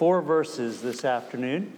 four 0.00 0.22
verses 0.22 0.80
this 0.80 1.04
afternoon. 1.04 1.70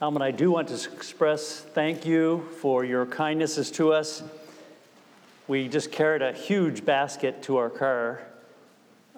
Um, 0.00 0.16
I 0.22 0.30
do 0.30 0.50
want 0.50 0.68
to 0.68 0.90
express 0.94 1.60
thank 1.60 2.06
you 2.06 2.48
for 2.62 2.86
your 2.86 3.04
kindnesses 3.04 3.70
to 3.72 3.92
us. 3.92 4.22
We 5.48 5.68
just 5.68 5.92
carried 5.92 6.22
a 6.22 6.32
huge 6.32 6.86
basket 6.86 7.42
to 7.42 7.58
our 7.58 7.68
car, 7.68 8.22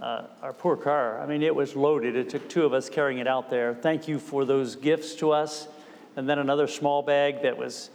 uh, 0.03 0.25
our 0.43 0.53
poor 0.53 0.77
car. 0.77 1.21
I 1.21 1.27
mean, 1.27 1.45
it 1.45 1.55
was 1.55 1.77
loaded. 1.77 2.17
It 2.17 2.29
took 2.29 2.49
two 2.49 2.65
of 2.65 2.73
us 2.73 2.91
carrying 2.91 3.21
it 3.21 3.29
out 3.29 3.51
there. 3.51 3.73
Thank 3.73 4.09
you 4.09 4.19
for 4.19 4.45
those 4.45 4.75
gifts 4.75 5.15
to 5.15 5.31
us. 5.31 5.69
And 6.17 6.29
then 6.29 6.41
another 6.41 6.67
small 6.67 7.03
bag 7.03 7.43
that 7.43 7.57
was, 7.57 7.91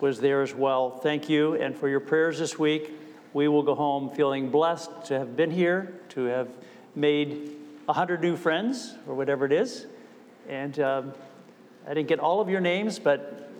was 0.00 0.20
there 0.20 0.40
as 0.40 0.54
well. 0.54 0.88
Thank 0.88 1.28
you. 1.28 1.52
And 1.56 1.76
for 1.76 1.86
your 1.86 2.00
prayers 2.00 2.38
this 2.38 2.58
week, 2.58 2.97
we 3.32 3.48
will 3.48 3.62
go 3.62 3.74
home 3.74 4.10
feeling 4.10 4.50
blessed 4.50 4.90
to 5.06 5.18
have 5.18 5.36
been 5.36 5.50
here, 5.50 6.00
to 6.10 6.24
have 6.24 6.48
made 6.94 7.56
100 7.84 8.20
new 8.20 8.36
friends, 8.36 8.94
or 9.06 9.14
whatever 9.14 9.44
it 9.44 9.52
is. 9.52 9.86
And 10.48 10.78
um, 10.80 11.12
I 11.86 11.94
didn't 11.94 12.08
get 12.08 12.20
all 12.20 12.40
of 12.40 12.48
your 12.48 12.60
names, 12.60 12.98
but 12.98 13.50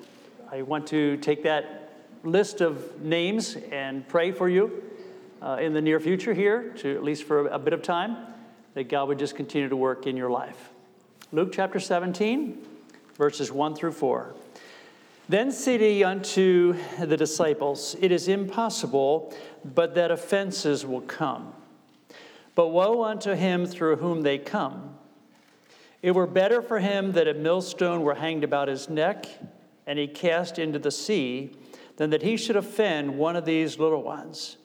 I 0.50 0.62
want 0.62 0.86
to 0.88 1.16
take 1.18 1.42
that 1.42 1.92
list 2.24 2.60
of 2.60 3.02
names 3.02 3.56
and 3.70 4.06
pray 4.08 4.32
for 4.32 4.48
you 4.48 4.82
uh, 5.42 5.58
in 5.60 5.72
the 5.72 5.82
near 5.82 6.00
future 6.00 6.34
here, 6.34 6.70
to 6.78 6.94
at 6.94 7.04
least 7.04 7.24
for 7.24 7.46
a 7.48 7.58
bit 7.58 7.72
of 7.72 7.82
time, 7.82 8.16
that 8.74 8.88
God 8.88 9.08
would 9.08 9.18
just 9.18 9.36
continue 9.36 9.68
to 9.68 9.76
work 9.76 10.06
in 10.06 10.16
your 10.16 10.30
life. 10.30 10.70
Luke 11.30 11.52
chapter 11.52 11.78
17, 11.78 12.66
verses 13.16 13.52
1 13.52 13.74
through 13.74 13.92
4. 13.92 14.34
Then 15.28 15.52
said 15.52 15.80
he 15.80 16.02
unto 16.02 16.74
the 16.98 17.16
disciples, 17.16 17.94
It 18.00 18.10
is 18.10 18.28
impossible, 18.28 19.34
but 19.62 19.94
that 19.94 20.10
offenses 20.10 20.86
will 20.86 21.02
come. 21.02 21.52
But 22.54 22.68
woe 22.68 23.04
unto 23.04 23.34
him 23.34 23.66
through 23.66 23.96
whom 23.96 24.22
they 24.22 24.38
come. 24.38 24.96
It 26.00 26.12
were 26.12 26.26
better 26.26 26.62
for 26.62 26.78
him 26.78 27.12
that 27.12 27.28
a 27.28 27.34
millstone 27.34 28.02
were 28.02 28.14
hanged 28.14 28.44
about 28.44 28.68
his 28.68 28.88
neck 28.88 29.26
and 29.86 29.98
he 29.98 30.06
cast 30.06 30.58
into 30.58 30.78
the 30.78 30.90
sea 30.90 31.56
than 31.96 32.10
that 32.10 32.22
he 32.22 32.36
should 32.36 32.56
offend 32.56 33.18
one 33.18 33.36
of 33.36 33.44
these 33.44 33.78
little 33.78 34.02
ones. 34.02 34.56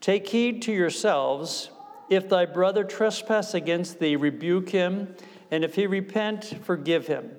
Take 0.00 0.28
heed 0.28 0.62
to 0.62 0.72
yourselves. 0.72 1.70
If 2.10 2.28
thy 2.28 2.44
brother 2.44 2.84
trespass 2.84 3.54
against 3.54 3.98
thee, 3.98 4.16
rebuke 4.16 4.68
him, 4.68 5.14
and 5.50 5.64
if 5.64 5.76
he 5.76 5.86
repent, 5.86 6.58
forgive 6.64 7.06
him. 7.06 7.30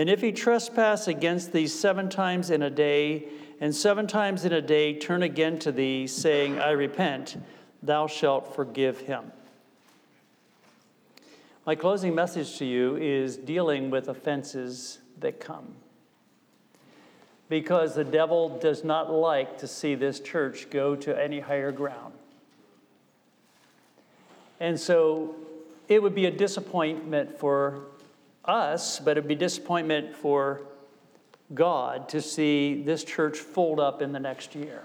And 0.00 0.08
if 0.08 0.22
he 0.22 0.32
trespass 0.32 1.08
against 1.08 1.52
thee 1.52 1.66
seven 1.66 2.08
times 2.08 2.48
in 2.48 2.62
a 2.62 2.70
day, 2.70 3.28
and 3.60 3.76
seven 3.76 4.06
times 4.06 4.46
in 4.46 4.52
a 4.54 4.62
day 4.62 4.98
turn 4.98 5.22
again 5.22 5.58
to 5.58 5.70
thee, 5.70 6.06
saying, 6.06 6.58
I 6.58 6.70
repent, 6.70 7.36
thou 7.82 8.06
shalt 8.06 8.56
forgive 8.56 9.00
him. 9.00 9.30
My 11.66 11.74
closing 11.74 12.14
message 12.14 12.56
to 12.56 12.64
you 12.64 12.96
is 12.96 13.36
dealing 13.36 13.90
with 13.90 14.08
offenses 14.08 15.00
that 15.18 15.38
come. 15.38 15.74
Because 17.50 17.94
the 17.94 18.02
devil 18.02 18.58
does 18.58 18.82
not 18.82 19.12
like 19.12 19.58
to 19.58 19.68
see 19.68 19.94
this 19.96 20.18
church 20.18 20.70
go 20.70 20.96
to 20.96 21.22
any 21.22 21.40
higher 21.40 21.72
ground. 21.72 22.14
And 24.60 24.80
so 24.80 25.34
it 25.88 26.02
would 26.02 26.14
be 26.14 26.24
a 26.24 26.30
disappointment 26.30 27.38
for 27.38 27.82
us, 28.44 28.98
but 28.98 29.12
it'd 29.12 29.28
be 29.28 29.34
disappointment 29.34 30.14
for 30.14 30.62
God 31.52 32.08
to 32.10 32.22
see 32.22 32.82
this 32.82 33.04
church 33.04 33.38
fold 33.38 33.80
up 33.80 34.02
in 34.02 34.12
the 34.12 34.20
next 34.20 34.54
year. 34.54 34.84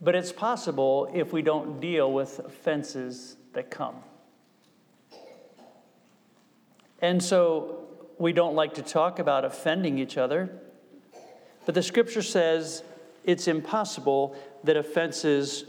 But 0.00 0.14
it's 0.14 0.32
possible 0.32 1.10
if 1.12 1.32
we 1.32 1.42
don't 1.42 1.80
deal 1.80 2.12
with 2.12 2.38
offenses 2.40 3.36
that 3.52 3.70
come. 3.70 3.96
And 7.00 7.22
so 7.22 7.86
we 8.18 8.32
don't 8.32 8.54
like 8.54 8.74
to 8.74 8.82
talk 8.82 9.18
about 9.18 9.44
offending 9.44 9.98
each 9.98 10.16
other, 10.16 10.50
but 11.64 11.74
the 11.74 11.82
scripture 11.82 12.22
says 12.22 12.82
it's 13.24 13.46
impossible 13.46 14.34
that 14.64 14.76
offenses, 14.76 15.64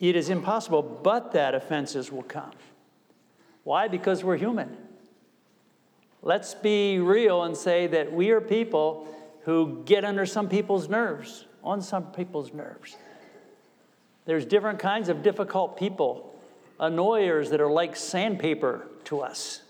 it 0.00 0.16
is 0.16 0.28
impossible, 0.28 0.82
but 0.82 1.32
that 1.32 1.54
offenses 1.54 2.12
will 2.12 2.22
come. 2.22 2.50
Why? 3.64 3.88
Because 3.88 4.22
we're 4.22 4.36
human. 4.36 4.76
Let's 6.22 6.54
be 6.54 6.98
real 7.00 7.42
and 7.42 7.56
say 7.56 7.86
that 7.88 8.12
we 8.12 8.30
are 8.30 8.40
people 8.40 9.08
who 9.42 9.82
get 9.84 10.04
under 10.04 10.24
some 10.24 10.48
people's 10.48 10.88
nerves, 10.88 11.44
on 11.62 11.82
some 11.82 12.12
people's 12.12 12.52
nerves. 12.52 12.96
There's 14.24 14.46
different 14.46 14.78
kinds 14.78 15.10
of 15.10 15.22
difficult 15.22 15.76
people, 15.76 16.34
annoyers 16.80 17.50
that 17.50 17.60
are 17.60 17.70
like 17.70 17.94
sandpaper 17.94 18.86
to 19.04 19.20
us. 19.20 19.60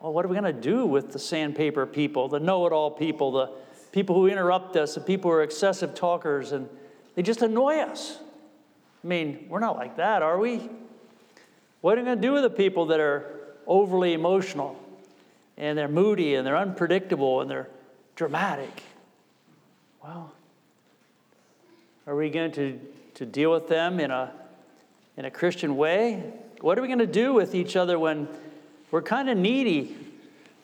Well, 0.00 0.12
what 0.12 0.24
are 0.24 0.28
we 0.28 0.38
going 0.38 0.54
to 0.54 0.60
do 0.60 0.86
with 0.86 1.12
the 1.12 1.18
sandpaper 1.18 1.84
people, 1.86 2.28
the 2.28 2.40
know 2.40 2.66
it 2.66 2.72
all 2.72 2.90
people, 2.90 3.32
the 3.32 3.50
people 3.92 4.14
who 4.16 4.26
interrupt 4.26 4.76
us, 4.76 4.94
the 4.94 5.00
people 5.00 5.30
who 5.30 5.36
are 5.36 5.42
excessive 5.42 5.94
talkers, 5.94 6.52
and 6.52 6.68
they 7.14 7.22
just 7.22 7.42
annoy 7.42 7.76
us? 7.76 8.18
I 9.02 9.06
mean, 9.06 9.46
we're 9.50 9.60
not 9.60 9.76
like 9.76 9.96
that, 9.96 10.22
are 10.22 10.38
we? 10.38 10.70
What 11.84 11.98
are 11.98 12.00
we 12.00 12.06
going 12.06 12.16
to 12.16 12.26
do 12.26 12.32
with 12.32 12.44
the 12.44 12.48
people 12.48 12.86
that 12.86 12.98
are 12.98 13.26
overly 13.66 14.14
emotional 14.14 14.80
and 15.58 15.76
they're 15.76 15.86
moody 15.86 16.34
and 16.34 16.46
they're 16.46 16.56
unpredictable 16.56 17.42
and 17.42 17.50
they're 17.50 17.68
dramatic? 18.16 18.82
Well, 20.02 20.32
are 22.06 22.16
we 22.16 22.30
going 22.30 22.52
to, 22.52 22.80
to 23.16 23.26
deal 23.26 23.52
with 23.52 23.68
them 23.68 24.00
in 24.00 24.10
a, 24.10 24.32
in 25.18 25.26
a 25.26 25.30
Christian 25.30 25.76
way? 25.76 26.32
What 26.62 26.78
are 26.78 26.80
we 26.80 26.88
going 26.88 27.00
to 27.00 27.06
do 27.06 27.34
with 27.34 27.54
each 27.54 27.76
other 27.76 27.98
when 27.98 28.28
we're 28.90 29.02
kind 29.02 29.28
of 29.28 29.36
needy. 29.36 29.94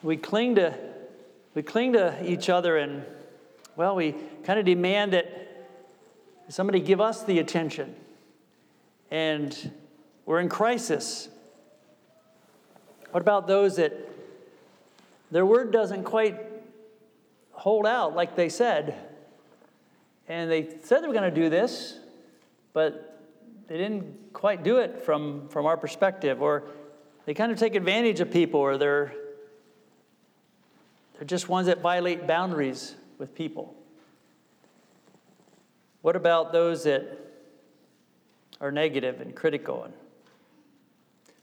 We 0.03 0.17
cling 0.17 0.55
to 0.55 0.73
we 1.55 1.63
cling 1.63 1.93
to 1.93 2.17
each 2.25 2.49
other 2.49 2.79
and 2.79 3.05
well, 3.77 3.95
we 3.95 4.15
kind 4.45 4.59
of 4.59 4.65
demand 4.65 5.13
that 5.13 5.69
somebody 6.49 6.81
give 6.81 6.99
us 6.99 7.25
the 7.25 7.41
attention. 7.41 7.95
And 9.11 9.71
we're 10.27 10.41
in 10.41 10.49
crisis. 10.49 11.29
What 13.11 13.21
about 13.21 13.47
those 13.47 13.77
that 13.77 13.93
their 15.31 15.45
word 15.45 15.73
doesn't 15.73 16.05
quite 16.05 16.39
hold 17.53 17.87
out 17.87 18.15
like 18.15 18.37
they 18.37 18.49
said? 18.49 18.95
And 20.29 20.51
they 20.51 20.69
said 20.85 21.03
they 21.03 21.09
were 21.09 21.13
going 21.13 21.33
to 21.33 21.41
do 21.41 21.49
this, 21.49 21.99
but 22.73 23.21
they 23.67 23.77
didn't 23.77 24.33
quite 24.33 24.63
do 24.63 24.79
it 24.79 25.03
from, 25.03 25.49
from 25.49 25.67
our 25.67 25.77
perspective. 25.77 26.41
Or 26.41 26.65
they 27.27 27.35
kind 27.35 27.51
of 27.51 27.59
take 27.59 27.75
advantage 27.75 28.21
of 28.21 28.31
people 28.31 28.61
or 28.61 28.79
they're, 28.79 29.13
they're 31.15 31.27
just 31.27 31.49
ones 31.49 31.67
that 31.67 31.81
violate 31.81 32.27
boundaries 32.27 32.95
with 33.19 33.35
people. 33.35 33.75
What 36.03 36.17
about 36.17 36.53
those 36.53 36.85
that 36.85 37.19
are 38.61 38.71
negative 38.71 39.21
and 39.21 39.35
critical 39.35 39.85
and 39.85 39.93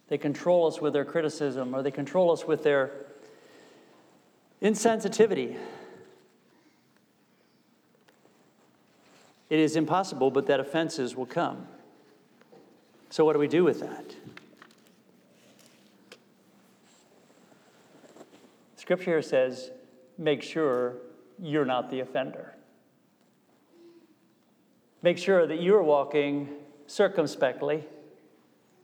they 0.09 0.17
control 0.17 0.67
us 0.67 0.79
with 0.79 0.93
their 0.93 1.05
criticism 1.05 1.75
or 1.75 1.81
they 1.81 1.91
control 1.91 2.31
us 2.31 2.45
with 2.45 2.63
their 2.63 2.91
insensitivity? 4.61 5.57
It 9.49 9.59
is 9.59 9.75
impossible, 9.75 10.31
but 10.31 10.47
that 10.47 10.59
offenses 10.59 11.15
will 11.15 11.25
come. 11.25 11.67
So, 13.09 13.23
what 13.23 13.33
do 13.33 13.39
we 13.39 13.47
do 13.47 13.63
with 13.63 13.79
that? 13.79 14.15
Scripture 18.75 19.11
here 19.11 19.21
says, 19.21 19.71
make 20.17 20.41
sure 20.41 20.95
you're 21.39 21.65
not 21.65 21.89
the 21.89 21.99
offender. 21.99 22.55
Make 25.01 25.17
sure 25.17 25.45
that 25.45 25.61
you're 25.61 25.83
walking 25.83 26.49
circumspectly, 26.87 27.83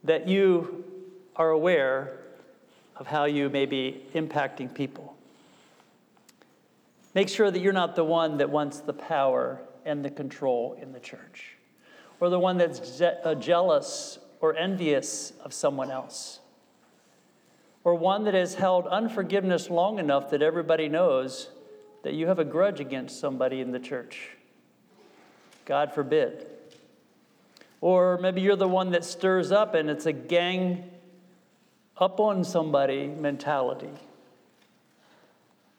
that 0.04 0.28
you 0.28 0.84
are 1.36 1.50
aware 1.50 2.20
of 2.96 3.08
how 3.08 3.26
you 3.26 3.50
may 3.50 3.66
be 3.66 4.06
impacting 4.14 4.74
people. 4.74 5.16
Make 7.16 7.30
sure 7.30 7.50
that 7.50 7.60
you're 7.60 7.74
not 7.74 7.96
the 7.96 8.04
one 8.04 8.38
that 8.38 8.50
wants 8.50 8.80
the 8.80 8.94
power 8.94 9.62
and 9.86 10.04
the 10.04 10.10
control 10.10 10.78
in 10.82 10.94
the 10.94 11.00
church, 11.00 11.58
or 12.20 12.30
the 12.30 12.40
one 12.40 12.58
that's 12.58 12.98
je- 12.98 13.20
uh, 13.24 13.36
jealous 13.36 14.20
or 14.40 14.56
envious 14.56 15.34
of 15.44 15.54
someone 15.54 15.92
else 15.92 16.40
or 17.84 17.96
one 17.96 18.24
that 18.24 18.34
has 18.34 18.56
held 18.56 18.88
unforgiveness 18.88 19.70
long 19.70 20.00
enough 20.00 20.30
that 20.30 20.42
everybody 20.42 20.88
knows 20.88 21.50
that 22.04 22.14
you 22.14 22.28
have 22.28 22.40
a 22.40 22.46
grudge 22.46 22.80
against 22.80 23.20
somebody 23.20 23.60
in 23.60 23.72
the 23.72 23.80
church. 23.80 24.30
God 25.66 25.94
forbid. 25.94 26.48
Or 27.82 28.18
maybe 28.18 28.42
you're 28.42 28.56
the 28.56 28.68
one 28.68 28.92
that 28.92 29.04
stirs 29.04 29.52
up 29.52 29.76
and 29.76 29.90
it's 29.90 30.06
a 30.06 30.14
gang 30.14 30.90
up 31.98 32.20
on 32.20 32.44
somebody 32.44 33.08
mentality. 33.08 33.90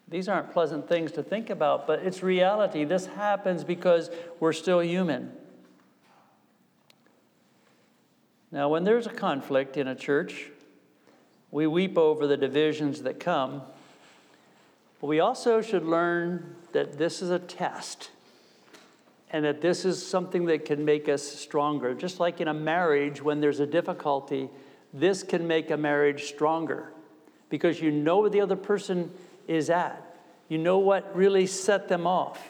These 0.07 0.27
aren't 0.27 0.51
pleasant 0.51 0.87
things 0.87 1.11
to 1.13 1.23
think 1.23 1.49
about, 1.49 1.87
but 1.87 1.99
it's 1.99 2.21
reality. 2.21 2.83
This 2.83 3.07
happens 3.07 3.63
because 3.63 4.09
we're 4.39 4.53
still 4.53 4.81
human. 4.81 5.31
Now, 8.51 8.69
when 8.69 8.83
there's 8.83 9.07
a 9.07 9.11
conflict 9.11 9.77
in 9.77 9.87
a 9.87 9.95
church, 9.95 10.51
we 11.51 11.67
weep 11.67 11.97
over 11.97 12.27
the 12.27 12.37
divisions 12.37 13.01
that 13.01 13.19
come, 13.19 13.63
but 15.01 15.07
we 15.07 15.19
also 15.19 15.61
should 15.61 15.83
learn 15.83 16.55
that 16.71 16.97
this 16.97 17.21
is 17.21 17.31
a 17.31 17.39
test 17.39 18.11
and 19.31 19.43
that 19.43 19.59
this 19.61 19.83
is 19.83 20.05
something 20.05 20.45
that 20.45 20.65
can 20.65 20.85
make 20.85 21.09
us 21.09 21.23
stronger. 21.23 21.93
Just 21.93 22.19
like 22.19 22.39
in 22.39 22.47
a 22.47 22.53
marriage, 22.53 23.21
when 23.21 23.41
there's 23.41 23.59
a 23.59 23.65
difficulty, 23.65 24.49
this 24.95 25.23
can 25.23 25.45
make 25.45 25.71
a 25.71 25.77
marriage 25.77 26.23
stronger 26.23 26.93
because 27.49 27.81
you 27.81 27.91
know 27.91 28.19
where 28.19 28.29
the 28.29 28.39
other 28.39 28.55
person 28.55 29.11
is 29.45 29.69
at. 29.69 30.01
You 30.47 30.57
know 30.57 30.79
what 30.79 31.13
really 31.15 31.47
set 31.47 31.89
them 31.89 32.07
off. 32.07 32.49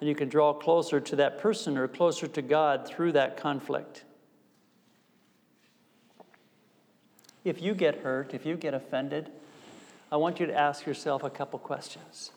And 0.00 0.08
you 0.08 0.14
can 0.14 0.28
draw 0.28 0.54
closer 0.54 1.00
to 1.00 1.16
that 1.16 1.38
person 1.38 1.76
or 1.76 1.86
closer 1.86 2.26
to 2.28 2.40
God 2.40 2.88
through 2.88 3.12
that 3.12 3.36
conflict. 3.36 4.04
If 7.44 7.60
you 7.60 7.74
get 7.74 7.96
hurt, 7.96 8.32
if 8.32 8.46
you 8.46 8.56
get 8.56 8.72
offended, 8.72 9.30
I 10.10 10.16
want 10.16 10.40
you 10.40 10.46
to 10.46 10.54
ask 10.54 10.86
yourself 10.86 11.22
a 11.24 11.30
couple 11.30 11.58
questions. 11.58 12.30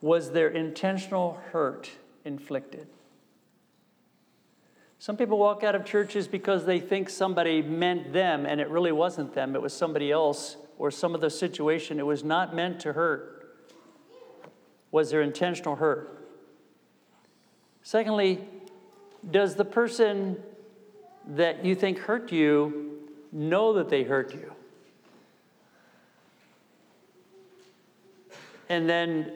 Was 0.00 0.30
there 0.30 0.48
intentional 0.48 1.40
hurt 1.52 1.90
inflicted? 2.24 2.86
Some 4.98 5.16
people 5.16 5.38
walk 5.38 5.62
out 5.62 5.74
of 5.74 5.84
churches 5.84 6.26
because 6.26 6.64
they 6.64 6.80
think 6.80 7.10
somebody 7.10 7.62
meant 7.62 8.12
them 8.12 8.46
and 8.46 8.60
it 8.60 8.68
really 8.70 8.92
wasn't 8.92 9.34
them, 9.34 9.54
it 9.54 9.62
was 9.62 9.74
somebody 9.74 10.10
else 10.10 10.56
or 10.78 10.90
some 10.90 11.14
other 11.14 11.30
situation. 11.30 11.98
It 11.98 12.06
was 12.06 12.24
not 12.24 12.54
meant 12.54 12.80
to 12.80 12.92
hurt. 12.92 13.56
Was 14.90 15.10
there 15.10 15.22
intentional 15.22 15.76
hurt? 15.76 16.28
Secondly, 17.82 18.44
does 19.30 19.54
the 19.54 19.64
person 19.64 20.42
that 21.28 21.64
you 21.64 21.74
think 21.74 21.98
hurt 21.98 22.32
you 22.32 23.00
know 23.32 23.74
that 23.74 23.88
they 23.88 24.02
hurt 24.02 24.34
you? 24.34 24.52
And 28.68 28.88
then, 28.88 29.32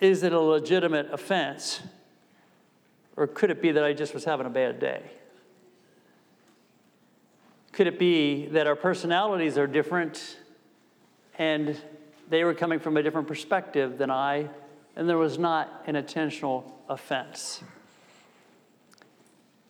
is 0.00 0.22
it 0.22 0.32
a 0.32 0.40
legitimate 0.40 1.08
offense? 1.12 1.80
Or 3.22 3.28
could 3.28 3.50
it 3.50 3.62
be 3.62 3.70
that 3.70 3.84
I 3.84 3.92
just 3.92 4.14
was 4.14 4.24
having 4.24 4.46
a 4.46 4.50
bad 4.50 4.80
day? 4.80 5.00
Could 7.70 7.86
it 7.86 7.96
be 7.96 8.46
that 8.46 8.66
our 8.66 8.74
personalities 8.74 9.56
are 9.56 9.68
different 9.68 10.38
and 11.38 11.80
they 12.28 12.42
were 12.42 12.52
coming 12.52 12.80
from 12.80 12.96
a 12.96 13.02
different 13.04 13.28
perspective 13.28 13.96
than 13.96 14.10
I, 14.10 14.48
and 14.96 15.08
there 15.08 15.18
was 15.18 15.38
not 15.38 15.84
an 15.86 15.94
intentional 15.94 16.76
offense? 16.88 17.62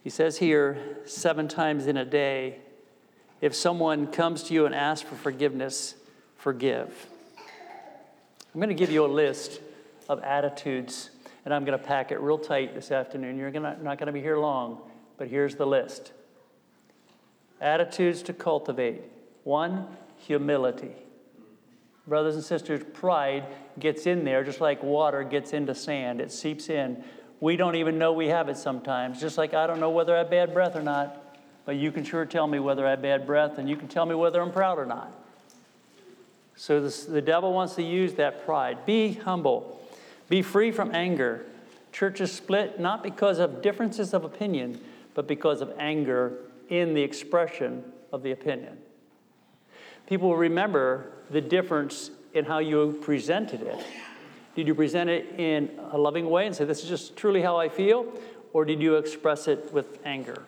He 0.02 0.08
says 0.08 0.38
here, 0.38 0.78
seven 1.04 1.46
times 1.46 1.86
in 1.86 1.98
a 1.98 2.06
day, 2.06 2.56
if 3.42 3.54
someone 3.54 4.06
comes 4.06 4.44
to 4.44 4.54
you 4.54 4.64
and 4.64 4.74
asks 4.74 5.06
for 5.06 5.16
forgiveness, 5.16 5.94
forgive. 6.38 7.06
I'm 8.54 8.60
going 8.62 8.70
to 8.70 8.74
give 8.74 8.90
you 8.90 9.04
a 9.04 9.12
list 9.12 9.60
of 10.08 10.22
attitudes 10.22 11.10
and 11.44 11.52
I'm 11.52 11.64
going 11.64 11.78
to 11.78 11.84
pack 11.84 12.12
it 12.12 12.20
real 12.20 12.38
tight 12.38 12.74
this 12.74 12.90
afternoon. 12.90 13.38
You're 13.38 13.50
gonna, 13.50 13.76
not 13.82 13.98
going 13.98 14.06
to 14.06 14.12
be 14.12 14.20
here 14.20 14.38
long, 14.38 14.80
but 15.18 15.28
here's 15.28 15.56
the 15.56 15.66
list 15.66 16.12
Attitudes 17.60 18.22
to 18.22 18.32
cultivate. 18.32 19.02
One, 19.44 19.86
humility. 20.18 20.92
Brothers 22.06 22.34
and 22.34 22.44
sisters, 22.44 22.82
pride 22.92 23.44
gets 23.78 24.06
in 24.06 24.24
there 24.24 24.42
just 24.42 24.60
like 24.60 24.82
water 24.82 25.22
gets 25.22 25.52
into 25.52 25.74
sand, 25.74 26.20
it 26.20 26.32
seeps 26.32 26.68
in. 26.68 27.02
We 27.40 27.56
don't 27.56 27.74
even 27.76 27.98
know 27.98 28.12
we 28.12 28.28
have 28.28 28.48
it 28.48 28.56
sometimes, 28.56 29.20
just 29.20 29.36
like 29.38 29.54
I 29.54 29.66
don't 29.66 29.80
know 29.80 29.90
whether 29.90 30.14
I 30.14 30.18
have 30.18 30.30
bad 30.30 30.52
breath 30.54 30.76
or 30.76 30.82
not. 30.82 31.18
But 31.64 31.76
you 31.76 31.92
can 31.92 32.04
sure 32.04 32.24
tell 32.24 32.46
me 32.46 32.58
whether 32.58 32.86
I 32.86 32.90
have 32.90 33.02
bad 33.02 33.26
breath, 33.26 33.58
and 33.58 33.68
you 33.68 33.76
can 33.76 33.88
tell 33.88 34.04
me 34.04 34.14
whether 34.14 34.40
I'm 34.40 34.52
proud 34.52 34.78
or 34.78 34.86
not. 34.86 35.12
So 36.56 36.80
this, 36.80 37.04
the 37.04 37.22
devil 37.22 37.52
wants 37.52 37.74
to 37.76 37.82
use 37.82 38.14
that 38.14 38.44
pride. 38.44 38.84
Be 38.84 39.14
humble. 39.14 39.80
Be 40.32 40.40
free 40.40 40.72
from 40.72 40.94
anger. 40.94 41.44
Churches 41.92 42.32
split 42.32 42.80
not 42.80 43.02
because 43.02 43.38
of 43.38 43.60
differences 43.60 44.14
of 44.14 44.24
opinion, 44.24 44.80
but 45.12 45.28
because 45.28 45.60
of 45.60 45.74
anger 45.78 46.38
in 46.70 46.94
the 46.94 47.02
expression 47.02 47.84
of 48.14 48.22
the 48.22 48.32
opinion. 48.32 48.78
People 50.06 50.30
will 50.30 50.38
remember 50.38 51.12
the 51.28 51.42
difference 51.42 52.10
in 52.32 52.46
how 52.46 52.60
you 52.60 52.98
presented 53.02 53.60
it. 53.60 53.84
Did 54.56 54.66
you 54.66 54.74
present 54.74 55.10
it 55.10 55.38
in 55.38 55.78
a 55.90 55.98
loving 55.98 56.30
way 56.30 56.46
and 56.46 56.56
say, 56.56 56.64
This 56.64 56.82
is 56.82 56.88
just 56.88 57.14
truly 57.14 57.42
how 57.42 57.58
I 57.58 57.68
feel? 57.68 58.10
Or 58.54 58.64
did 58.64 58.80
you 58.80 58.96
express 58.96 59.48
it 59.48 59.70
with 59.70 59.98
anger? 60.06 60.44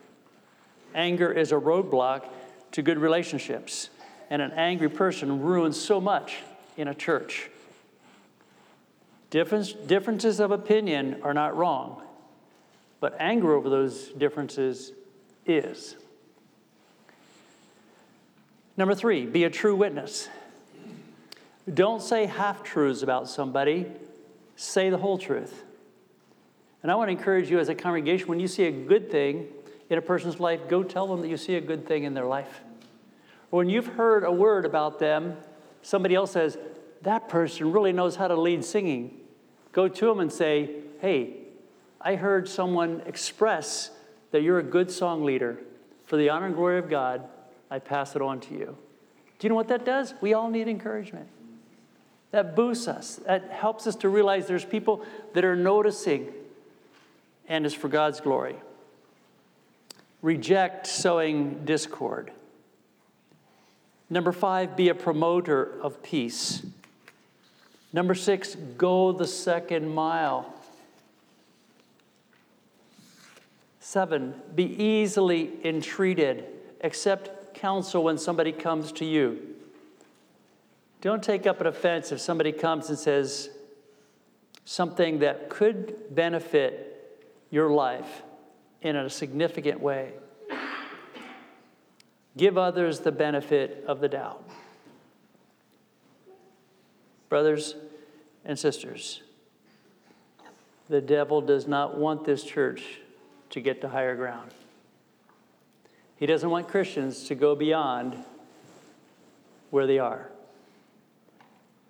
Anger 0.94 1.30
is 1.30 1.52
a 1.52 1.56
roadblock 1.56 2.24
to 2.72 2.80
good 2.80 2.96
relationships, 2.96 3.90
and 4.30 4.40
an 4.40 4.52
angry 4.52 4.88
person 4.88 5.42
ruins 5.42 5.78
so 5.78 6.00
much 6.00 6.38
in 6.78 6.88
a 6.88 6.94
church. 6.94 7.50
Difference, 9.34 9.72
differences 9.72 10.38
of 10.38 10.52
opinion 10.52 11.20
are 11.24 11.34
not 11.34 11.56
wrong, 11.56 12.00
but 13.00 13.16
anger 13.18 13.52
over 13.52 13.68
those 13.68 14.10
differences 14.10 14.92
is. 15.44 15.96
Number 18.76 18.94
three, 18.94 19.26
be 19.26 19.42
a 19.42 19.50
true 19.50 19.74
witness. 19.74 20.28
Don't 21.74 22.00
say 22.00 22.26
half 22.26 22.62
truths 22.62 23.02
about 23.02 23.28
somebody, 23.28 23.86
say 24.54 24.88
the 24.88 24.98
whole 24.98 25.18
truth. 25.18 25.64
And 26.84 26.92
I 26.92 26.94
want 26.94 27.08
to 27.08 27.12
encourage 27.18 27.50
you 27.50 27.58
as 27.58 27.68
a 27.68 27.74
congregation 27.74 28.28
when 28.28 28.38
you 28.38 28.46
see 28.46 28.66
a 28.66 28.70
good 28.70 29.10
thing 29.10 29.48
in 29.90 29.98
a 29.98 30.02
person's 30.02 30.38
life, 30.38 30.60
go 30.68 30.84
tell 30.84 31.08
them 31.08 31.22
that 31.22 31.28
you 31.28 31.38
see 31.38 31.56
a 31.56 31.60
good 31.60 31.88
thing 31.88 32.04
in 32.04 32.14
their 32.14 32.26
life. 32.26 32.60
When 33.50 33.68
you've 33.68 33.88
heard 33.88 34.22
a 34.22 34.30
word 34.30 34.64
about 34.64 35.00
them, 35.00 35.36
somebody 35.82 36.14
else 36.14 36.30
says, 36.30 36.56
That 37.02 37.28
person 37.28 37.72
really 37.72 37.92
knows 37.92 38.14
how 38.14 38.28
to 38.28 38.36
lead 38.36 38.64
singing. 38.64 39.22
Go 39.74 39.88
to 39.88 40.06
them 40.06 40.20
and 40.20 40.32
say, 40.32 40.70
Hey, 41.00 41.34
I 42.00 42.14
heard 42.14 42.48
someone 42.48 43.02
express 43.06 43.90
that 44.30 44.42
you're 44.42 44.58
a 44.58 44.64
good 44.64 44.90
song 44.90 45.24
leader. 45.24 45.58
For 46.06 46.16
the 46.16 46.30
honor 46.30 46.46
and 46.46 46.54
glory 46.54 46.78
of 46.78 46.88
God, 46.88 47.22
I 47.70 47.78
pass 47.78 48.14
it 48.14 48.22
on 48.22 48.40
to 48.40 48.54
you. 48.54 48.76
Do 49.38 49.46
you 49.46 49.48
know 49.48 49.54
what 49.54 49.68
that 49.68 49.84
does? 49.84 50.14
We 50.20 50.32
all 50.32 50.48
need 50.48 50.68
encouragement. 50.68 51.28
That 52.30 52.56
boosts 52.56 52.88
us, 52.88 53.16
that 53.26 53.50
helps 53.50 53.86
us 53.86 53.96
to 53.96 54.08
realize 54.08 54.46
there's 54.46 54.64
people 54.64 55.04
that 55.34 55.44
are 55.44 55.56
noticing 55.56 56.32
and 57.48 57.66
is 57.66 57.74
for 57.74 57.88
God's 57.88 58.20
glory. 58.20 58.56
Reject 60.22 60.86
sowing 60.86 61.64
discord. 61.64 62.32
Number 64.10 64.32
five, 64.32 64.76
be 64.76 64.88
a 64.88 64.94
promoter 64.94 65.80
of 65.80 66.02
peace. 66.02 66.64
Number 67.94 68.16
six, 68.16 68.56
go 68.76 69.12
the 69.12 69.26
second 69.26 69.88
mile. 69.94 70.52
Seven, 73.78 74.34
be 74.52 74.64
easily 74.64 75.52
entreated. 75.62 76.44
Accept 76.80 77.54
counsel 77.54 78.02
when 78.02 78.18
somebody 78.18 78.50
comes 78.50 78.90
to 78.90 79.04
you. 79.04 79.38
Don't 81.02 81.22
take 81.22 81.46
up 81.46 81.60
an 81.60 81.68
offense 81.68 82.10
if 82.10 82.20
somebody 82.20 82.50
comes 82.50 82.88
and 82.88 82.98
says 82.98 83.50
something 84.64 85.20
that 85.20 85.48
could 85.48 85.94
benefit 86.12 87.22
your 87.52 87.70
life 87.70 88.22
in 88.82 88.96
a 88.96 89.08
significant 89.08 89.78
way. 89.78 90.14
Give 92.36 92.58
others 92.58 92.98
the 92.98 93.12
benefit 93.12 93.84
of 93.86 94.00
the 94.00 94.08
doubt. 94.08 94.43
Brothers 97.34 97.74
and 98.44 98.56
sisters, 98.56 99.20
the 100.88 101.00
devil 101.00 101.40
does 101.40 101.66
not 101.66 101.98
want 101.98 102.24
this 102.24 102.44
church 102.44 103.00
to 103.50 103.60
get 103.60 103.80
to 103.80 103.88
higher 103.88 104.14
ground. 104.14 104.52
He 106.14 106.26
doesn't 106.26 106.48
want 106.48 106.68
Christians 106.68 107.24
to 107.24 107.34
go 107.34 107.56
beyond 107.56 108.14
where 109.70 109.84
they 109.84 109.98
are. 109.98 110.30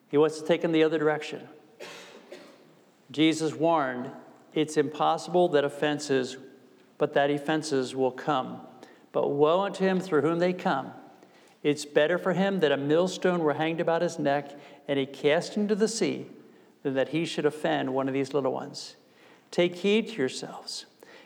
He 0.09 0.17
wants 0.17 0.41
to 0.41 0.47
take 0.47 0.63
them 0.63 0.73
the 0.73 0.83
other 0.83 0.97
direction. 0.97 1.47
Jesus 3.11 3.53
warned 3.53 4.11
it's 4.55 4.79
impossible 4.79 5.49
that 5.49 5.63
offenses, 5.63 6.39
but 6.97 7.13
that 7.13 7.31
offenses 7.31 7.95
will 7.95 8.13
come. 8.13 8.63
But 9.13 9.29
woe 9.29 9.61
unto 9.61 9.85
him 9.85 10.01
through 10.01 10.23
whom 10.23 10.39
they 10.39 10.55
come. 10.55 10.91
It's 11.65 11.87
better 11.87 12.19
for 12.19 12.35
him 12.35 12.61
that 12.61 12.71
a 12.71 12.77
millstone 12.77 13.41
were 13.41 13.55
hanged 13.55 13.81
about 13.81 14.03
his 14.03 14.19
neck 14.19 14.53
and 14.87 14.99
he 14.99 15.07
cast 15.07 15.57
into 15.57 15.75
the 15.75 15.89
sea 15.89 16.27
than 16.83 16.93
that 16.95 17.09
he 17.09 17.25
should 17.25 17.47
offend 17.47 17.93
one 17.93 18.07
of 18.07 18.15
these 18.15 18.35
little 18.35 18.53
ones. 18.53 18.97
Take 19.51 19.77
heed 19.77 20.09
to 20.09 20.15
yourselves. 20.17 20.85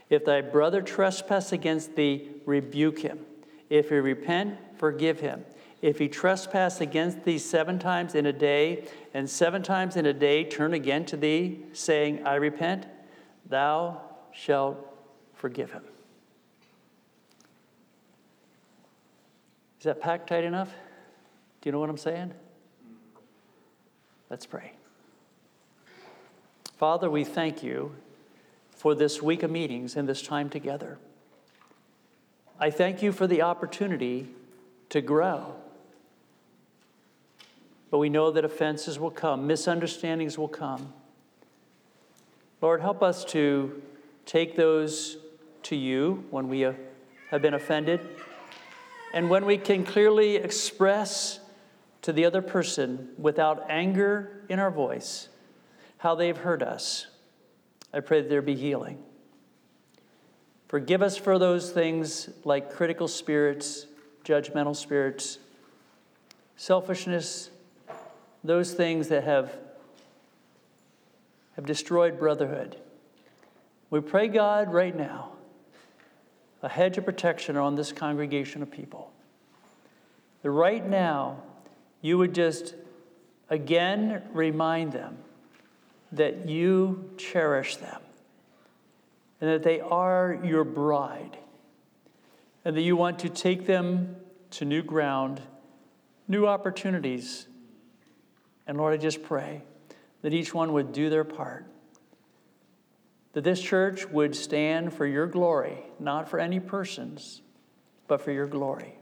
If 0.09 0.25
thy 0.25 0.41
brother 0.41 0.81
trespass 0.81 1.51
against 1.51 1.97
thee, 1.97 2.29
rebuke 2.47 3.01
him. 3.01 3.19
If 3.69 3.89
he 3.89 3.97
repent, 3.97 4.59
forgive 4.77 5.19
him. 5.19 5.45
If 5.83 5.99
he 5.99 6.09
trespass 6.09 6.81
against 6.81 7.25
thee 7.25 7.39
seven 7.39 7.81
times 7.81 8.15
in 8.15 8.27
a 8.27 8.33
day, 8.33 8.87
and 9.15 9.29
seven 9.29 9.63
times 9.63 9.97
in 9.97 10.07
a 10.07 10.13
day 10.13 10.45
turn 10.45 10.73
again 10.73 11.05
to 11.07 11.17
thee, 11.17 11.65
saying, 11.73 12.25
I 12.27 12.37
repent, 12.37 12.87
thou 13.47 14.01
shalt 14.33 14.77
forgive 15.35 15.73
him. 15.73 15.83
Is 19.79 19.85
that 19.85 20.01
packed 20.01 20.29
tight 20.29 20.45
enough? 20.45 20.71
Do 21.61 21.69
you 21.69 21.73
know 21.73 21.79
what 21.79 21.89
I'm 21.91 21.99
saying? 21.99 22.33
Let's 24.29 24.45
pray. 24.45 24.73
Father, 26.77 27.09
we 27.09 27.25
thank 27.25 27.63
you 27.63 27.95
for 28.71 28.95
this 28.95 29.23
week 29.23 29.43
of 29.43 29.51
meetings 29.51 29.97
and 29.97 30.09
this 30.09 30.23
time 30.23 30.51
together. 30.51 30.99
I 32.61 32.71
thank 32.71 33.03
you 33.03 33.13
for 33.13 33.27
the 33.27 33.43
opportunity 33.43 34.29
to 34.91 35.01
grow. 35.01 35.55
But 37.91 37.99
we 37.99 38.09
know 38.09 38.31
that 38.33 38.45
offenses 38.45 38.99
will 38.99 39.11
come, 39.11 39.47
misunderstandings 39.47 40.37
will 40.37 40.49
come. 40.49 40.93
Lord, 42.61 42.81
help 42.81 43.03
us 43.03 43.25
to 43.27 43.81
take 44.27 44.57
those 44.57 45.17
to 45.65 45.77
you 45.77 46.25
when 46.31 46.49
we 46.49 46.65
uh, 46.65 46.73
have 47.31 47.41
been 47.41 47.55
offended 47.55 48.01
and 49.13 49.31
when 49.31 49.47
we 49.47 49.59
can 49.59 49.85
clearly 49.85 50.37
express 50.37 51.41
to 52.03 52.13
the 52.13 52.25
other 52.25 52.43
person 52.43 53.09
without 53.19 53.67
anger 53.69 54.43
in 54.49 54.59
our 54.59 54.71
voice 54.71 55.29
how 55.99 56.15
they've 56.15 56.37
hurt 56.37 56.63
us. 56.63 57.07
I 57.93 58.01
pray 58.01 58.21
that 58.21 58.29
there 58.29 58.43
be 58.43 58.55
healing. 58.55 59.03
Forgive 60.69 61.03
us 61.03 61.17
for 61.17 61.39
those 61.39 61.71
things 61.71 62.29
like 62.45 62.73
critical 62.73 63.09
spirits, 63.09 63.87
judgmental 64.25 64.77
spirits, 64.77 65.39
selfishness, 66.57 67.51
those 68.45 68.75
things 68.75 69.09
that 69.09 69.25
have, 69.25 69.57
have 71.57 71.67
destroyed 71.67 72.19
brotherhood. 72.19 72.77
We 73.91 74.01
pray, 74.01 74.29
God, 74.29 74.73
right 74.73 74.95
now, 74.95 75.33
a 76.63 76.69
hedge 76.69 76.99
of 76.99 77.05
protection 77.05 77.57
on 77.57 77.75
this 77.75 77.93
congregation 77.93 78.63
of 78.63 78.71
people. 78.71 79.13
That 80.43 80.51
right 80.51 80.87
now, 80.87 81.43
you 82.01 82.19
would 82.19 82.35
just 82.35 82.75
again 83.51 84.23
remind 84.33 84.93
them 84.93 85.19
that 86.13 86.49
you 86.49 87.11
cherish 87.17 87.77
them 87.77 88.01
and 89.41 89.51
that 89.51 89.63
they 89.63 89.81
are 89.81 90.39
your 90.43 90.65
bride 90.65 91.37
and 92.65 92.77
that 92.77 92.83
you 92.83 92.97
want 92.97 93.19
to 93.21 93.29
take 93.29 93.67
them 93.67 94.17
to 94.51 94.65
new 94.65 94.83
ground, 94.83 95.41
new 96.27 96.47
opportunities. 96.47 97.47
And 98.67 98.79
Lord, 98.79 98.95
I 98.95 98.97
just 98.97 99.23
pray 99.23 99.63
that 100.23 100.35
each 100.35 100.53
one 100.53 100.73
would 100.73 100.93
do 100.93 101.11
their 101.11 101.25
part, 101.25 101.67
that 103.39 103.45
this 103.45 103.63
church 103.63 104.05
would 104.09 104.35
stand 104.35 104.93
for 104.93 105.07
your 105.07 105.25
glory, 105.25 105.79
not 106.01 106.29
for 106.29 106.41
any 106.41 106.59
persons, 106.59 107.41
but 108.09 108.21
for 108.21 108.33
your 108.33 108.49
glory. 108.49 108.97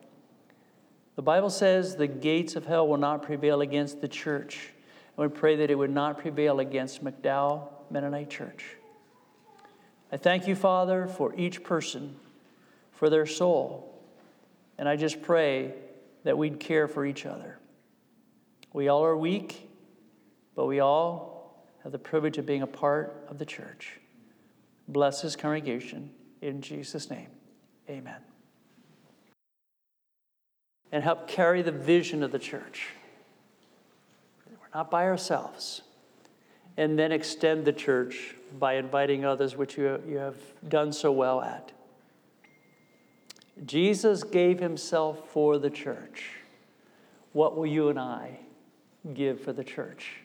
The 1.15 1.23
Bible 1.23 1.49
says 1.49 1.97
the 1.97 2.07
gates 2.07 2.55
of 2.55 2.67
hell 2.67 2.87
will 2.87 2.99
not 2.99 3.23
prevail 3.23 3.63
against 3.63 4.03
the 4.03 4.09
church. 4.09 4.75
And 5.17 5.27
we 5.27 5.35
pray 5.35 5.57
that 5.57 5.71
it 5.71 5.75
would 5.75 5.89
not 5.91 6.19
prevail 6.19 6.61
against 6.61 7.03
McDowell 7.03 7.69
Mennonite 7.91 8.29
Church. 8.29 8.77
I 10.13 10.19
thank 10.19 10.47
you, 10.47 10.55
Father, 10.55 11.07
for 11.07 11.35
each 11.35 11.63
person, 11.63 12.15
for 12.93 13.09
their 13.09 13.25
soul. 13.25 13.99
And 14.77 14.87
I 14.87 14.97
just 14.97 15.23
pray 15.23 15.73
that 16.25 16.37
we'd 16.37 16.61
care 16.61 16.89
for 16.89 17.07
each 17.07 17.25
other. 17.25 17.59
We 18.75 18.89
all 18.89 19.03
are 19.03 19.17
weak, 19.17 19.67
but 20.55 20.67
we 20.67 20.81
all 20.81 21.65
have 21.85 21.93
the 21.93 21.99
privilege 21.99 22.37
of 22.37 22.45
being 22.45 22.61
a 22.61 22.67
part 22.67 23.25
of 23.31 23.39
the 23.39 23.47
church. 23.47 23.99
Bless 24.89 25.21
his 25.23 25.37
congregation. 25.37 26.11
In 26.43 26.61
Jesus' 26.61 27.11
name, 27.11 27.29
amen 27.89 28.21
and 30.93 31.03
help 31.03 31.29
carry 31.29 31.63
the 31.63 31.73
vision 31.73 32.23
of 32.23 32.33
the 32.33 32.39
church. 32.39 32.89
We're 34.49 34.69
not 34.75 34.91
by 34.91 35.05
ourselves. 35.05 35.83
And 36.77 36.99
then 36.99 37.11
extend 37.11 37.65
the 37.65 37.73
church 37.73 38.35
by 38.59 38.75
inviting 38.75 39.25
others, 39.25 39.57
which 39.57 39.79
you, 39.79 40.01
you 40.07 40.19
have 40.19 40.37
done 40.69 40.93
so 40.93 41.11
well 41.11 41.41
at. 41.41 41.73
Jesus 43.65 44.23
gave 44.23 44.61
himself 44.61 45.31
for 45.31 45.59
the 45.59 45.71
church. 45.71 46.31
What 47.33 47.57
will 47.57 47.67
you 47.67 47.89
and 47.89 47.99
I 47.99 48.39
give 49.15 49.41
for 49.41 49.53
the 49.53 49.65
church? 49.65 50.21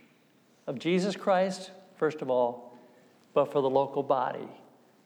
Of 0.68 0.77
Jesus 0.77 1.15
Christ, 1.15 1.72
first 1.96 2.22
of 2.22 2.30
all, 2.30 2.71
but 3.34 3.52
for 3.52 3.62
the 3.62 3.70
local 3.70 4.04
body, 4.04 4.48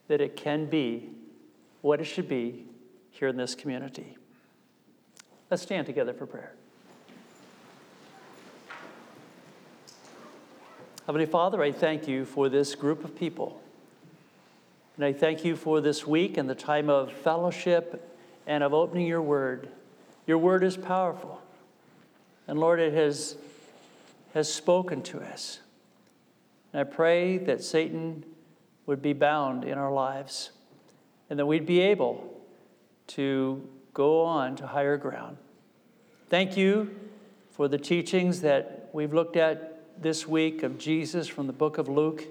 that 0.08 0.20
it 0.20 0.36
can 0.36 0.66
be 0.66 1.10
what 1.82 2.00
it 2.00 2.04
should 2.04 2.28
be 2.28 2.64
here 3.10 3.28
in 3.28 3.36
this 3.36 3.54
community. 3.54 4.16
Let's 5.50 5.62
stand 5.62 5.86
together 5.86 6.12
for 6.12 6.26
prayer. 6.26 6.52
Heavenly 11.06 11.26
Father, 11.26 11.62
I 11.62 11.70
thank 11.70 12.08
you 12.08 12.24
for 12.24 12.48
this 12.48 12.74
group 12.74 13.04
of 13.04 13.16
people. 13.16 13.62
And 14.96 15.04
I 15.04 15.12
thank 15.12 15.44
you 15.44 15.54
for 15.54 15.80
this 15.80 16.06
week 16.06 16.36
and 16.36 16.50
the 16.50 16.54
time 16.54 16.90
of 16.90 17.12
fellowship 17.12 18.18
and 18.46 18.64
of 18.64 18.74
opening 18.74 19.06
your 19.06 19.22
word. 19.22 19.68
Your 20.26 20.38
word 20.38 20.64
is 20.64 20.76
powerful. 20.76 21.40
And 22.48 22.58
Lord, 22.58 22.80
it 22.80 22.92
has, 22.92 23.36
has 24.34 24.52
spoken 24.52 25.02
to 25.02 25.20
us. 25.20 25.60
And 26.76 26.86
I 26.86 26.92
pray 26.92 27.38
that 27.38 27.64
Satan 27.64 28.22
would 28.84 29.00
be 29.00 29.14
bound 29.14 29.64
in 29.64 29.78
our 29.78 29.90
lives 29.90 30.50
and 31.30 31.38
that 31.38 31.46
we'd 31.46 31.64
be 31.64 31.80
able 31.80 32.38
to 33.06 33.66
go 33.94 34.20
on 34.20 34.56
to 34.56 34.66
higher 34.66 34.98
ground. 34.98 35.38
Thank 36.28 36.54
you 36.54 36.94
for 37.50 37.66
the 37.66 37.78
teachings 37.78 38.42
that 38.42 38.90
we've 38.92 39.14
looked 39.14 39.38
at 39.38 40.02
this 40.02 40.28
week 40.28 40.62
of 40.62 40.76
Jesus 40.76 41.26
from 41.26 41.46
the 41.46 41.54
book 41.54 41.78
of 41.78 41.88
Luke. 41.88 42.24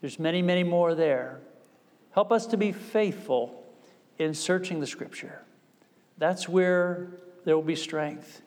There's 0.00 0.18
many, 0.18 0.40
many 0.40 0.64
more 0.64 0.94
there. 0.94 1.38
Help 2.12 2.32
us 2.32 2.46
to 2.46 2.56
be 2.56 2.72
faithful 2.72 3.66
in 4.18 4.32
searching 4.32 4.80
the 4.80 4.86
scripture. 4.86 5.42
That's 6.16 6.48
where 6.48 7.08
there 7.44 7.54
will 7.54 7.62
be 7.62 7.76
strength. 7.76 8.40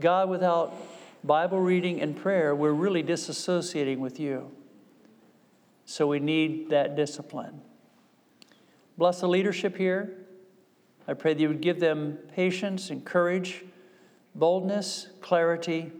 God, 0.00 0.28
without 0.28 0.74
Bible 1.22 1.60
reading 1.60 2.00
and 2.00 2.16
prayer, 2.16 2.54
we're 2.54 2.72
really 2.72 3.02
disassociating 3.02 3.98
with 3.98 4.18
you. 4.18 4.50
So 5.84 6.06
we 6.06 6.20
need 6.20 6.70
that 6.70 6.96
discipline. 6.96 7.60
Bless 8.96 9.20
the 9.20 9.28
leadership 9.28 9.76
here. 9.76 10.16
I 11.08 11.14
pray 11.14 11.34
that 11.34 11.40
you 11.40 11.48
would 11.48 11.60
give 11.60 11.80
them 11.80 12.18
patience 12.34 12.90
and 12.90 13.04
courage, 13.04 13.64
boldness, 14.34 15.08
clarity, 15.20 15.90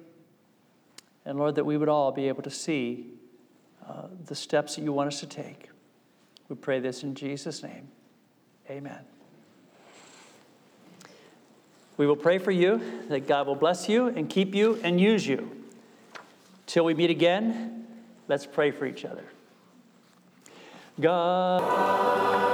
and 1.24 1.38
Lord, 1.38 1.54
that 1.56 1.64
we 1.64 1.76
would 1.76 1.88
all 1.88 2.12
be 2.12 2.28
able 2.28 2.42
to 2.42 2.50
see 2.50 3.06
uh, 3.86 4.06
the 4.26 4.34
steps 4.34 4.76
that 4.76 4.82
you 4.82 4.92
want 4.92 5.08
us 5.08 5.20
to 5.20 5.26
take. 5.26 5.68
We 6.48 6.56
pray 6.56 6.80
this 6.80 7.02
in 7.02 7.14
Jesus' 7.14 7.62
name. 7.62 7.88
Amen. 8.68 9.04
We 12.00 12.07
will 12.07 12.16
pray 12.16 12.38
for 12.38 12.50
you 12.50 12.80
that 13.11 13.28
God 13.28 13.47
will 13.47 13.54
bless 13.54 13.87
you 13.87 14.07
and 14.07 14.26
keep 14.26 14.54
you 14.54 14.80
and 14.83 14.99
use 14.99 15.26
you. 15.26 15.50
Till 16.64 16.87
we 16.87 16.95
meet 16.95 17.11
again, 17.11 17.87
let's 18.26 18.47
pray 18.47 18.71
for 18.71 18.87
each 18.87 19.04
other. 19.04 19.25
God. 20.99 22.50